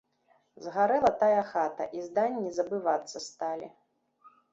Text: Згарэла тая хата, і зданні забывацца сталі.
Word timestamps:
Згарэла 0.67 1.09
тая 1.23 1.43
хата, 1.49 1.87
і 1.97 2.05
зданні 2.07 2.51
забывацца 2.61 3.17
сталі. 3.27 3.67